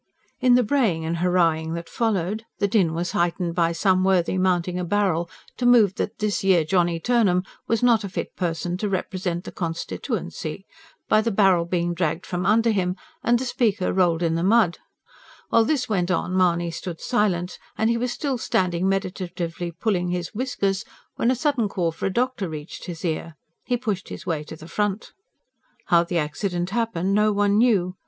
[0.39, 4.79] In the braying and hurrahing that followed the din was heightened by some worthy mounting
[4.79, 8.89] a barrel to move that "this yere Johnny Turnham" was not a fit person to
[8.89, 10.65] represent "the constitooency,"
[11.07, 14.79] by the barrel being dragged from under him, and the speaker rolled in the mud;
[15.49, 20.33] while this went on Mahony stood silent, and he was still standing meditatively pulling his
[20.33, 20.83] whiskers
[21.17, 23.35] when a sudden call for a doctor reached his ear.
[23.65, 25.11] He pushed his way to the front.
[25.89, 27.93] How the accident happened no one knew.